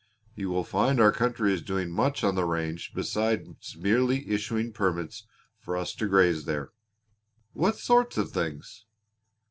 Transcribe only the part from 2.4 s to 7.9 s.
range beside merely issuing permits for us to graze there." "What